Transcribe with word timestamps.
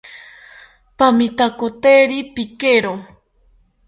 Pamitakoteri 0.97 2.15
pikero 2.35 2.93